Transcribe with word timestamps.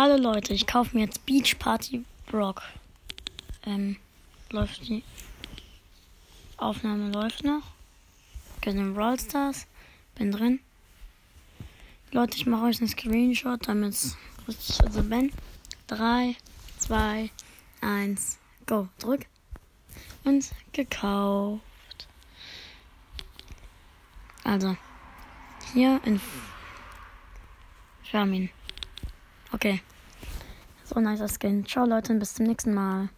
Hallo 0.00 0.14
Leute, 0.14 0.54
ich 0.54 0.64
kaufe 0.64 0.96
mir 0.96 1.06
jetzt 1.06 1.26
Beach 1.26 1.58
Party 1.58 2.04
Brock. 2.26 2.62
Ähm, 3.66 3.96
läuft 4.52 4.86
die 4.86 5.02
Aufnahme 6.56 7.10
läuft 7.10 7.42
noch. 7.42 7.64
Okay, 8.58 8.74
den 8.74 8.94
Brawl 8.94 9.18
Stars. 9.18 9.66
Bin 10.14 10.30
drin. 10.30 10.60
Leute, 12.12 12.36
ich 12.36 12.46
mache 12.46 12.66
euch 12.66 12.78
einen 12.78 12.86
Screenshot, 12.86 13.66
damit 13.66 13.94
es 13.94 14.16
richtig 14.46 14.80
also 14.84 15.02
bin. 15.02 15.32
3, 15.88 16.36
2, 16.78 17.30
1, 17.80 18.38
go. 18.66 18.88
Drück. 19.00 19.26
Und 20.22 20.48
gekauft. 20.70 22.06
Also, 24.44 24.76
hier 25.74 26.00
in 26.04 26.20
Charmin. 28.04 28.50
Okay. 29.52 29.80
So 30.84 31.00
nice 31.00 31.20
Skin. 31.38 31.64
Ciao 31.66 31.84
Leute, 31.86 32.14
bis 32.14 32.34
zum 32.34 32.46
nächsten 32.46 32.74
Mal. 32.74 33.08